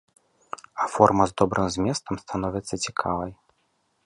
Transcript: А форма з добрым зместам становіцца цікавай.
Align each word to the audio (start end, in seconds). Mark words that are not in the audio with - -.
А 0.83 0.87
форма 0.93 1.23
з 1.31 1.37
добрым 1.41 1.67
зместам 1.75 2.21
становіцца 2.23 2.75
цікавай. 2.89 3.31